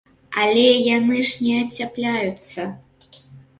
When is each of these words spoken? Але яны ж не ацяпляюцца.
Але 0.43 0.63
яны 0.95 1.19
ж 1.33 1.45
не 1.49 1.53
ацяпляюцца. 1.67 2.61